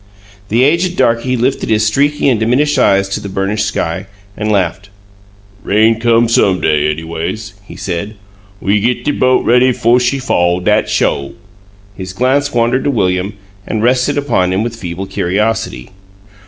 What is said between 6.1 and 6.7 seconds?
some